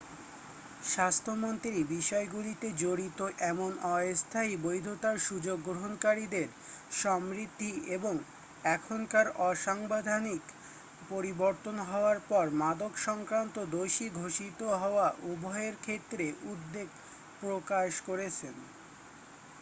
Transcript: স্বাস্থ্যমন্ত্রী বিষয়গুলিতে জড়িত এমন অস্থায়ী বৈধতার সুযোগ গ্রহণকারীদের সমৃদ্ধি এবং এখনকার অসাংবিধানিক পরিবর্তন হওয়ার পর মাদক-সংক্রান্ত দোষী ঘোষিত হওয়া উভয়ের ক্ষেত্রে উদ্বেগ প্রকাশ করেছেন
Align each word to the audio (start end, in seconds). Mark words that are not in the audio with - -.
স্বাস্থ্যমন্ত্রী 0.85 1.77
বিষয়গুলিতে 1.89 2.67
জড়িত 2.77 3.19
এমন 3.51 3.71
অস্থায়ী 3.93 4.53
বৈধতার 4.57 5.17
সুযোগ 5.19 5.57
গ্রহণকারীদের 5.63 6.47
সমৃদ্ধি 6.93 7.71
এবং 7.89 8.13
এখনকার 8.69 9.27
অসাংবিধানিক 9.49 10.43
পরিবর্তন 11.09 11.75
হওয়ার 11.89 12.19
পর 12.29 12.45
মাদক-সংক্রান্ত 12.61 13.55
দোষী 13.71 14.07
ঘোষিত 14.19 14.59
হওয়া 14.81 15.07
উভয়ের 15.23 15.75
ক্ষেত্রে 15.81 16.25
উদ্বেগ 16.43 16.89
প্রকাশ 17.41 17.89
করেছেন 18.07 18.55